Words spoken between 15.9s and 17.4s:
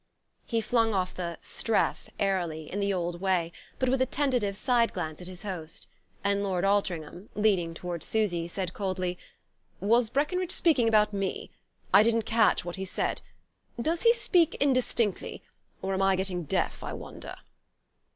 am I getting deaf, I wonder?"